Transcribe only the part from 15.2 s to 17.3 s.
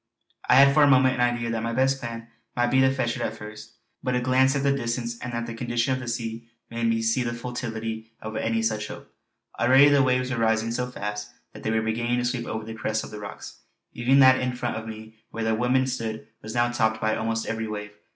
where the women stood was now topped by